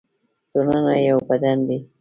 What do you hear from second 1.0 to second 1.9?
یو بدن دی